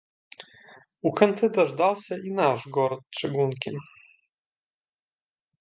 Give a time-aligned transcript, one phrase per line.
[1.09, 3.75] У канцы даждаўся і наш горад чыгункі.